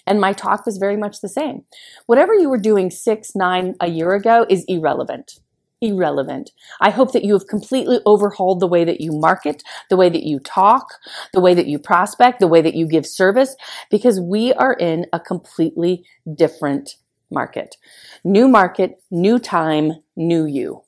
And 0.05 0.19
my 0.19 0.33
talk 0.33 0.65
was 0.65 0.77
very 0.77 0.97
much 0.97 1.21
the 1.21 1.29
same. 1.29 1.63
Whatever 2.05 2.33
you 2.33 2.49
were 2.49 2.57
doing 2.57 2.89
six, 2.89 3.35
nine, 3.35 3.75
a 3.79 3.87
year 3.87 4.13
ago 4.13 4.45
is 4.49 4.65
irrelevant. 4.67 5.39
Irrelevant. 5.81 6.51
I 6.79 6.91
hope 6.91 7.11
that 7.13 7.23
you 7.23 7.33
have 7.33 7.47
completely 7.47 7.99
overhauled 8.05 8.59
the 8.59 8.67
way 8.67 8.83
that 8.83 9.01
you 9.01 9.11
market, 9.11 9.63
the 9.89 9.97
way 9.97 10.09
that 10.09 10.23
you 10.23 10.39
talk, 10.39 10.85
the 11.33 11.41
way 11.41 11.55
that 11.55 11.65
you 11.65 11.79
prospect, 11.79 12.39
the 12.39 12.47
way 12.47 12.61
that 12.61 12.75
you 12.75 12.87
give 12.87 13.05
service, 13.05 13.55
because 13.89 14.19
we 14.19 14.53
are 14.53 14.73
in 14.73 15.07
a 15.11 15.19
completely 15.19 16.05
different 16.35 16.97
market. 17.31 17.77
New 18.23 18.47
market, 18.47 19.01
new 19.09 19.39
time, 19.39 19.93
new 20.15 20.45
you. 20.45 20.83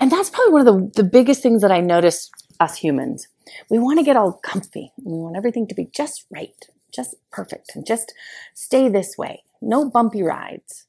And 0.00 0.10
that's 0.10 0.30
probably 0.30 0.52
one 0.52 0.66
of 0.66 0.74
the, 0.74 1.02
the 1.02 1.08
biggest 1.08 1.42
things 1.42 1.62
that 1.62 1.70
I 1.70 1.80
notice 1.80 2.28
us 2.58 2.78
humans 2.78 3.28
we 3.70 3.78
want 3.78 3.98
to 3.98 4.04
get 4.04 4.16
all 4.16 4.32
comfy. 4.32 4.92
We 5.02 5.12
want 5.12 5.36
everything 5.36 5.66
to 5.68 5.74
be 5.74 5.86
just 5.92 6.26
right, 6.32 6.54
just 6.92 7.16
perfect, 7.30 7.72
and 7.74 7.86
just 7.86 8.12
stay 8.54 8.88
this 8.88 9.16
way. 9.18 9.42
No 9.60 9.88
bumpy 9.88 10.22
rides. 10.22 10.86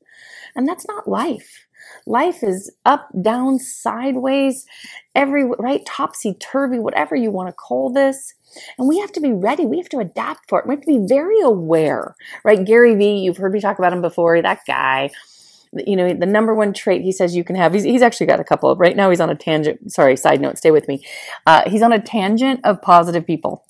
And 0.55 0.67
that's 0.67 0.88
not 0.88 1.07
life. 1.07 1.67
Life 2.05 2.43
is 2.43 2.72
up, 2.86 3.10
down, 3.22 3.60
sideways, 3.60 4.65
every 5.15 5.43
right, 5.43 5.86
topsy 5.86 6.33
turvy, 6.36 6.79
whatever 6.79 7.15
you 7.15 7.29
want 7.31 7.50
to 7.50 7.53
call 7.53 7.91
this. 7.91 8.33
And 8.77 8.88
we 8.88 9.00
have 9.00 9.12
to 9.13 9.22
be 9.22 9.33
ready. 9.33 9.65
We 9.65 9.77
have 9.77 9.89
to 9.89 10.00
adapt 10.00 10.48
for 10.48 10.60
it. 10.60 10.67
We 10.67 10.75
have 10.75 10.83
to 10.83 11.00
be 11.00 11.05
very 11.07 11.41
aware, 11.41 12.15
right? 12.43 12.63
Gary 12.63 12.95
Vee, 12.95 13.19
you've 13.19 13.38
heard 13.38 13.51
me 13.51 13.60
talk 13.60 13.79
about 13.79 13.93
him 13.93 14.01
before, 14.01 14.41
that 14.41 14.62
guy 14.67 15.10
you 15.75 15.95
know, 15.95 16.13
the 16.13 16.25
number 16.25 16.53
one 16.53 16.73
trait 16.73 17.01
he 17.01 17.11
says 17.11 17.35
you 17.35 17.43
can 17.43 17.55
have, 17.55 17.73
he's, 17.73 17.83
he's 17.83 18.01
actually 18.01 18.27
got 18.27 18.39
a 18.39 18.43
couple 18.43 18.75
right 18.75 18.95
now 18.95 19.09
he's 19.09 19.19
on 19.19 19.29
a 19.29 19.35
tangent. 19.35 19.91
Sorry, 19.91 20.15
side 20.15 20.41
note, 20.41 20.57
stay 20.57 20.71
with 20.71 20.87
me. 20.87 21.05
Uh, 21.45 21.69
he's 21.69 21.81
on 21.81 21.93
a 21.93 22.01
tangent 22.01 22.59
of 22.63 22.81
positive 22.81 23.25
people. 23.25 23.65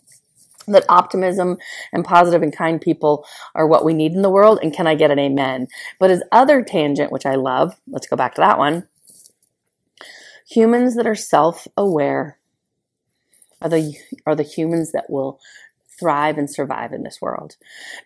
That 0.68 0.86
optimism 0.88 1.58
and 1.92 2.06
positive 2.06 2.42
and 2.42 2.56
kind 2.56 2.80
people 2.80 3.26
are 3.54 3.68
what 3.68 3.84
we 3.84 3.94
need 3.94 4.14
in 4.14 4.22
the 4.22 4.30
world. 4.30 4.60
And 4.62 4.74
can 4.74 4.88
I 4.88 4.96
get 4.96 5.12
an 5.12 5.20
amen? 5.20 5.68
But 6.00 6.10
his 6.10 6.24
other 6.32 6.62
tangent, 6.62 7.12
which 7.12 7.26
I 7.26 7.36
love, 7.36 7.76
let's 7.88 8.08
go 8.08 8.16
back 8.16 8.36
to 8.36 8.42
that 8.42 8.58
one. 8.58 8.88
Humans 10.50 10.96
that 10.96 11.08
are 11.08 11.16
self 11.16 11.68
aware 11.76 12.38
are 13.62 13.70
the, 13.70 13.94
are 14.26 14.36
the 14.36 14.44
humans 14.44 14.94
that 14.94 15.10
will 15.10 15.40
thrive 16.00 16.38
and 16.38 16.50
survive 16.50 16.94
in 16.94 17.04
this 17.04 17.22
world 17.22 17.56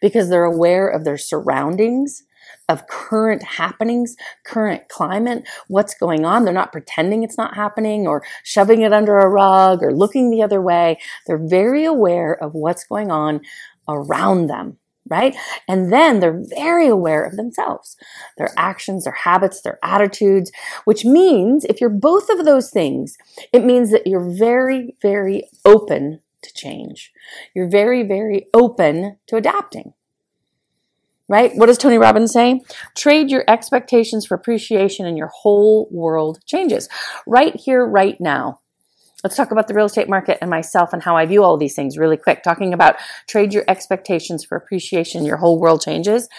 because 0.01 0.29
they're 0.29 0.43
aware 0.43 0.87
of 0.87 1.03
their 1.03 1.17
surroundings 1.17 2.23
of 2.69 2.87
current 2.87 3.43
happenings, 3.43 4.15
current 4.45 4.89
climate, 4.89 5.47
what's 5.67 5.95
going 5.95 6.25
on. 6.25 6.43
They're 6.43 6.53
not 6.53 6.71
pretending 6.71 7.23
it's 7.23 7.37
not 7.37 7.55
happening 7.55 8.07
or 8.07 8.23
shoving 8.43 8.81
it 8.81 8.93
under 8.93 9.17
a 9.17 9.29
rug 9.29 9.83
or 9.83 9.93
looking 9.93 10.29
the 10.29 10.43
other 10.43 10.61
way. 10.61 10.99
They're 11.25 11.37
very 11.37 11.85
aware 11.85 12.33
of 12.33 12.53
what's 12.53 12.83
going 12.83 13.11
on 13.11 13.41
around 13.87 14.47
them. 14.47 14.77
Right? 15.09 15.37
And 15.69 15.93
then 15.93 16.19
they're 16.19 16.43
very 16.49 16.87
aware 16.87 17.23
of 17.23 17.37
themselves, 17.37 17.95
their 18.37 18.49
actions, 18.57 19.05
their 19.05 19.13
habits, 19.13 19.61
their 19.61 19.79
attitudes, 19.81 20.51
which 20.83 21.05
means 21.05 21.63
if 21.63 21.79
you're 21.79 21.89
both 21.89 22.29
of 22.29 22.43
those 22.43 22.71
things, 22.71 23.17
it 23.53 23.63
means 23.63 23.91
that 23.91 24.05
you're 24.05 24.29
very, 24.29 24.97
very 25.01 25.43
open 25.63 26.19
to 26.41 26.53
change. 26.53 27.13
You're 27.55 27.69
very, 27.69 28.03
very 28.03 28.47
open 28.53 29.17
to 29.27 29.37
adapting 29.37 29.93
right? 31.27 31.51
What 31.55 31.65
does 31.67 31.77
Tony 31.77 31.98
Robbins 31.98 32.31
say? 32.31 32.62
Trade 32.96 33.29
your 33.29 33.43
expectations 33.48 34.25
for 34.25 34.36
appreciation 34.36 35.05
and 35.05 35.17
your 35.17 35.31
whole 35.34 35.88
world 35.91 36.39
changes. 36.46 36.88
Right 37.25 37.55
here, 37.55 37.86
right 37.86 38.19
now. 38.19 38.60
Let's 39.24 39.36
talk 39.36 39.51
about 39.51 39.67
the 39.67 39.74
real 39.74 39.88
estate 39.88 40.07
market 40.07 40.38
and 40.41 40.50
myself 40.50 40.93
and 40.93 41.01
how 41.01 41.17
I 41.17 41.25
view 41.25 41.43
all 41.43 41.57
these 41.57 41.74
things 41.75 41.98
really 41.98 42.17
quick. 42.17 42.43
Talking 42.43 42.74
about 42.74 42.98
trade 43.27 43.51
your 43.51 43.65
expectations 43.67 44.46
for 44.46 44.55
appreciation, 44.55 45.25
your 45.25 45.38
whole 45.38 45.60
world 45.60 45.81
changes. 45.81 46.29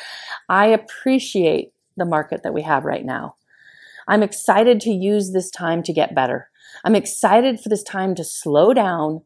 I 0.49 0.67
appreciate 0.67 1.73
the 1.97 2.05
market 2.05 2.43
that 2.45 2.55
we 2.55 2.63
have 2.63 2.85
right 2.85 3.05
now. 3.05 3.35
I'm 4.07 4.23
excited 4.23 4.81
to 4.83 4.91
use 4.91 5.33
this 5.33 5.51
time 5.51 5.83
to 5.83 5.93
get 5.93 6.15
better. 6.15 6.49
I'm 6.85 6.95
excited 6.95 7.61
for 7.61 7.69
this 7.69 7.83
time 7.83 8.15
to 8.15 8.25
slow 8.25 8.73
down 8.73 9.23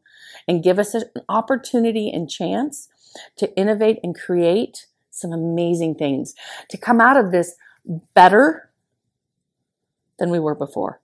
and 0.47 0.63
give 0.63 0.79
us 0.79 0.93
an 0.93 1.03
opportunity 1.29 2.09
and 2.09 2.29
chance 2.29 2.89
to 3.37 3.55
innovate 3.55 3.99
and 4.03 4.19
create 4.19 4.87
some 5.13 5.31
amazing 5.31 5.95
things 5.95 6.33
to 6.69 6.77
come 6.77 6.99
out 6.99 7.17
of 7.17 7.31
this 7.31 7.55
better 8.13 8.71
than 10.19 10.29
we 10.29 10.39
were 10.39 10.55
before. 10.55 10.99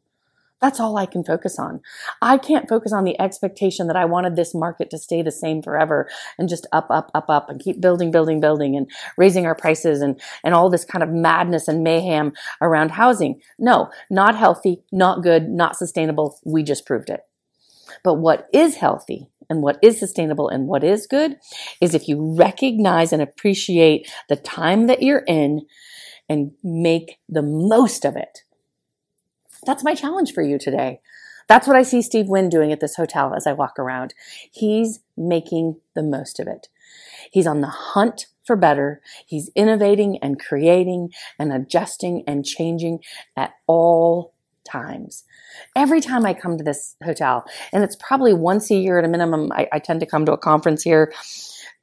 That's 0.61 0.79
all 0.79 0.97
I 0.97 1.05
can 1.05 1.23
focus 1.23 1.57
on. 1.57 1.79
I 2.21 2.37
can't 2.37 2.67
focus 2.67 2.91
on 2.91 3.05
the 3.05 3.19
expectation 3.19 3.87
that 3.87 3.95
I 3.95 4.03
wanted 4.03 4.35
this 4.35 4.53
market 4.53 4.89
to 4.89 4.97
stay 4.97 5.21
the 5.21 5.31
same 5.31 5.61
forever 5.61 6.09
and 6.37 6.49
just 6.49 6.67
up, 6.73 6.87
up, 6.89 7.09
up, 7.13 7.29
up 7.29 7.49
and 7.49 7.61
keep 7.61 7.79
building, 7.79 8.11
building, 8.11 8.41
building 8.41 8.75
and 8.75 8.89
raising 9.17 9.45
our 9.45 9.55
prices 9.55 10.01
and, 10.01 10.19
and 10.43 10.53
all 10.53 10.69
this 10.69 10.83
kind 10.83 11.01
of 11.01 11.09
madness 11.09 11.69
and 11.69 11.81
mayhem 11.81 12.33
around 12.59 12.91
housing. 12.91 13.39
No, 13.57 13.89
not 14.09 14.35
healthy, 14.35 14.83
not 14.91 15.23
good, 15.23 15.47
not 15.47 15.77
sustainable. 15.77 16.37
We 16.43 16.63
just 16.63 16.85
proved 16.85 17.09
it. 17.09 17.21
But 18.03 18.15
what 18.15 18.49
is 18.53 18.75
healthy 18.75 19.27
and 19.49 19.61
what 19.61 19.79
is 19.81 19.99
sustainable 19.99 20.47
and 20.47 20.67
what 20.67 20.83
is 20.83 21.07
good 21.07 21.37
is 21.81 21.95
if 21.95 22.07
you 22.07 22.35
recognize 22.35 23.11
and 23.11 23.21
appreciate 23.21 24.09
the 24.27 24.35
time 24.35 24.87
that 24.87 25.01
you're 25.01 25.23
in 25.27 25.65
and 26.27 26.51
make 26.63 27.19
the 27.27 27.41
most 27.41 28.05
of 28.05 28.15
it. 28.15 28.43
That's 29.65 29.83
my 29.83 29.95
challenge 29.95 30.33
for 30.33 30.43
you 30.43 30.59
today. 30.59 30.99
That's 31.47 31.67
what 31.67 31.75
I 31.75 31.81
see 31.81 32.03
Steve 32.03 32.27
Wynn 32.27 32.47
doing 32.47 32.71
at 32.71 32.79
this 32.79 32.95
hotel 32.95 33.33
as 33.33 33.47
I 33.47 33.53
walk 33.53 33.79
around. 33.79 34.13
He's 34.51 34.99
making 35.17 35.77
the 35.95 36.03
most 36.03 36.39
of 36.39 36.47
it. 36.47 36.67
He's 37.31 37.47
on 37.47 37.61
the 37.61 37.67
hunt 37.67 38.27
for 38.45 38.55
better. 38.55 39.01
He's 39.25 39.49
innovating 39.55 40.19
and 40.21 40.39
creating 40.39 41.09
and 41.39 41.51
adjusting 41.51 42.23
and 42.27 42.45
changing 42.45 42.99
at 43.35 43.53
all 43.65 44.33
times. 44.69 45.23
Every 45.75 46.01
time 46.01 46.25
I 46.25 46.33
come 46.33 46.57
to 46.57 46.63
this 46.63 46.95
hotel, 47.03 47.45
and 47.73 47.83
it's 47.83 47.95
probably 47.95 48.33
once 48.33 48.69
a 48.71 48.75
year 48.75 48.99
at 48.99 49.05
a 49.05 49.09
minimum, 49.09 49.51
I, 49.51 49.67
I 49.71 49.79
tend 49.79 49.99
to 50.01 50.05
come 50.05 50.25
to 50.25 50.33
a 50.33 50.37
conference 50.37 50.83
here. 50.83 51.13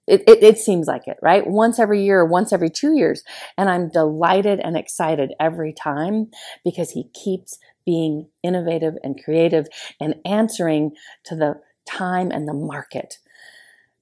It, 0.06 0.22
it, 0.28 0.42
it, 0.42 0.58
seems 0.58 0.86
like 0.86 1.08
it, 1.08 1.16
right? 1.20 1.44
Once 1.44 1.80
every 1.80 2.04
year, 2.04 2.24
once 2.24 2.52
every 2.52 2.70
two 2.70 2.94
years. 2.94 3.24
And 3.58 3.68
I'm 3.68 3.88
delighted 3.88 4.60
and 4.60 4.76
excited 4.76 5.32
every 5.40 5.72
time 5.72 6.30
because 6.64 6.90
he 6.92 7.10
keeps 7.12 7.58
being 7.84 8.28
innovative 8.44 8.94
and 9.02 9.22
creative 9.22 9.66
and 10.00 10.14
answering 10.24 10.92
to 11.24 11.34
the 11.34 11.60
time 11.86 12.30
and 12.30 12.46
the 12.46 12.54
market. 12.54 13.18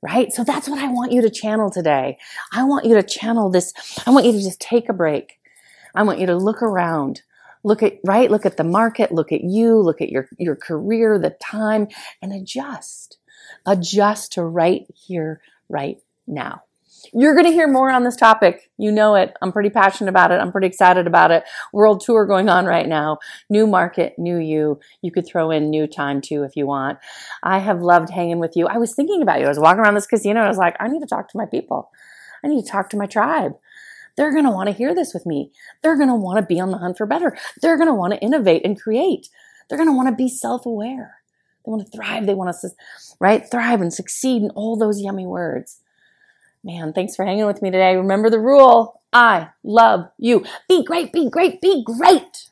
Right? 0.03 0.31
So 0.31 0.45
that's 0.45 0.69
what 0.69 0.79
I 0.79 0.89
want 0.89 1.13
you 1.13 1.23
to 1.23 1.31
channel 1.31 1.71
today. 1.71 2.19
I 2.53 2.65
want 2.65 2.85
you 2.85 2.95
to 2.97 3.03
channel 3.03 3.51
this. 3.51 3.73
I 4.07 4.11
want 4.11 4.27
you 4.27 4.33
to 4.33 4.43
just 4.43 4.61
take 4.61 4.91
a 4.91 4.93
break. 4.93 5.39
I 5.95 6.03
want 6.03 6.19
you 6.19 6.27
to 6.27 6.37
look 6.37 6.61
around 6.61 7.23
look 7.65 7.83
at 7.83 7.95
right 8.05 8.31
look 8.31 8.45
at 8.47 8.57
the 8.57 8.65
market 8.65 9.11
look 9.11 9.33
at 9.33 9.43
you 9.43 9.79
look 9.79 10.01
at 10.01 10.11
your 10.11 10.29
your 10.39 10.55
career 10.55 11.19
the 11.19 11.31
time 11.41 11.89
and 12.23 12.33
adjust 12.33 13.19
adjust 13.67 14.33
to 14.33 14.45
right 14.45 14.87
here 14.95 15.41
right 15.69 15.99
now. 16.27 16.63
You're 17.13 17.35
going 17.35 17.45
to 17.45 17.53
hear 17.53 17.69
more 17.69 17.91
on 17.91 18.03
this 18.03 18.17
topic. 18.17 18.71
You 18.79 18.91
know 18.91 19.15
it. 19.15 19.35
I'm 19.43 19.53
pretty 19.53 19.69
passionate 19.69 20.09
about 20.09 20.33
it. 20.33 20.41
I'm 20.41 20.51
pretty 20.51 20.69
excited 20.69 21.07
about 21.07 21.31
it. 21.31 21.45
World 21.71 22.01
tour 22.01 22.25
going 22.25 22.49
on 22.49 22.65
right 22.65 22.89
now. 22.89 23.19
New 23.51 23.67
market, 23.67 24.15
new 24.19 24.39
you. 24.39 24.81
You 25.03 25.13
could 25.13 25.27
throw 25.27 25.51
in 25.51 25.69
new 25.69 25.87
time 25.87 26.23
too 26.23 26.45
if 26.45 26.57
you 26.57 26.67
want. 26.67 26.99
I 27.43 27.59
have 27.59 27.83
loved 27.83 28.09
hanging 28.09 28.39
with 28.39 28.57
you. 28.57 28.67
I 28.67 28.79
was 28.79 28.95
thinking 28.95 29.21
about 29.21 29.41
you. 29.41 29.47
I 29.47 29.51
was 29.51 29.59
walking 29.59 29.81
around 29.81 29.95
this 29.95 30.07
casino. 30.07 30.41
I 30.41 30.49
was 30.49 30.57
like, 30.57 30.77
I 30.81 30.89
need 30.89 31.01
to 31.01 31.07
talk 31.07 31.29
to 31.29 31.39
my 31.39 31.45
people. 31.45 31.91
I 32.43 32.49
need 32.49 32.65
to 32.65 32.71
talk 32.71 32.89
to 32.91 32.97
my 32.97 33.07
tribe. 33.07 33.53
They're 34.17 34.33
going 34.33 34.45
to 34.45 34.51
want 34.51 34.69
to 34.69 34.75
hear 34.75 34.95
this 34.95 35.13
with 35.13 35.27
me. 35.27 35.51
They're 35.83 35.97
going 35.97 36.09
to 36.09 36.15
want 36.15 36.39
to 36.39 36.47
be 36.47 36.61
on 36.61 36.71
the 36.71 36.79
hunt 36.79 36.97
for 36.97 37.07
better. 37.07 37.37
They're 37.61 37.77
going 37.77 37.89
to 37.89 37.95
want 37.95 38.13
to 38.13 38.21
innovate 38.21 38.65
and 38.65 38.81
create. 38.81 39.29
They're 39.69 39.79
going 39.79 39.89
to 39.89 39.97
want 39.97 40.09
to 40.09 40.15
be 40.15 40.29
self 40.29 40.67
aware. 40.67 41.17
They 41.65 41.71
want 41.71 41.85
to 41.85 41.91
thrive. 41.97 42.27
They 42.27 42.35
want 42.35 42.55
to, 42.61 42.69
right? 43.21 43.49
Thrive 43.51 43.81
and 43.81 43.93
succeed 43.93 44.43
in 44.43 44.51
all 44.51 44.77
those 44.77 45.01
yummy 45.01 45.27
words. 45.27 45.81
Man, 46.63 46.93
thanks 46.93 47.15
for 47.17 47.25
hanging 47.25 47.47
with 47.47 47.61
me 47.61 47.71
today. 47.71 47.97
Remember 47.97 48.31
the 48.31 48.41
rule 48.41 49.01
I 49.13 49.51
love 49.63 50.09
you. 50.19 50.45
Be 50.69 50.83
great, 50.83 51.13
be 51.13 51.29
great, 51.29 51.61
be 51.61 51.85
great. 51.85 52.51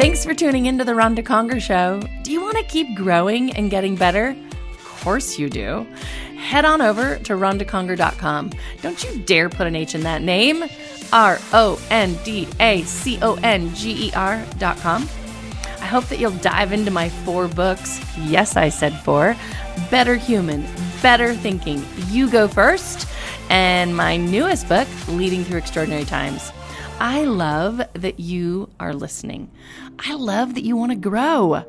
Thanks 0.00 0.24
for 0.24 0.34
tuning 0.34 0.66
into 0.66 0.82
the 0.82 0.94
Ronda 0.94 1.22
Conger 1.22 1.60
Show. 1.60 2.00
Do 2.22 2.32
you 2.32 2.40
want 2.40 2.56
to 2.56 2.64
keep 2.64 2.96
growing 2.96 3.54
and 3.54 3.70
getting 3.70 3.96
better? 3.96 4.34
Of 4.72 5.02
course 5.02 5.38
you 5.38 5.50
do. 5.50 5.86
Head 6.40 6.64
on 6.64 6.80
over 6.80 7.16
to 7.16 7.34
rondaconger.com. 7.34 8.50
Don't 8.80 9.04
you 9.04 9.18
dare 9.20 9.48
put 9.48 9.66
an 9.66 9.76
H 9.76 9.94
in 9.94 10.00
that 10.00 10.22
name. 10.22 10.64
R 11.12 11.38
O 11.52 11.80
N 11.90 12.16
D 12.24 12.48
A 12.58 12.82
C 12.82 13.18
O 13.20 13.34
N 13.42 13.72
G 13.74 14.08
E 14.08 14.12
R.com. 14.14 15.02
I 15.02 15.86
hope 15.86 16.06
that 16.06 16.18
you'll 16.18 16.30
dive 16.32 16.72
into 16.72 16.90
my 16.90 17.08
four 17.08 17.46
books. 17.46 18.00
Yes, 18.18 18.56
I 18.56 18.68
said 18.70 18.98
four 19.00 19.36
Better 19.90 20.16
Human, 20.16 20.66
Better 21.02 21.34
Thinking. 21.34 21.84
You 22.08 22.30
go 22.30 22.48
first. 22.48 23.06
And 23.48 23.96
my 23.96 24.16
newest 24.16 24.68
book, 24.68 24.88
Leading 25.08 25.44
Through 25.44 25.58
Extraordinary 25.58 26.04
Times. 26.04 26.52
I 27.00 27.24
love 27.24 27.82
that 27.94 28.18
you 28.18 28.70
are 28.78 28.94
listening. 28.94 29.50
I 29.98 30.14
love 30.14 30.54
that 30.54 30.64
you 30.64 30.76
want 30.76 30.92
to 30.92 30.96
grow. 30.96 31.64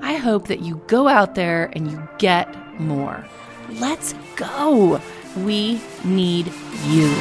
I 0.00 0.14
hope 0.16 0.48
that 0.48 0.60
you 0.60 0.82
go 0.86 1.08
out 1.08 1.34
there 1.34 1.70
and 1.74 1.90
you 1.90 2.08
get 2.18 2.80
more. 2.80 3.24
Let's 3.68 4.14
go. 4.36 5.00
We 5.36 5.80
need 6.04 6.52
you. 6.86 7.14